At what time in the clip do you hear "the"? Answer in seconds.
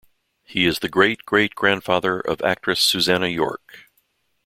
0.79-0.89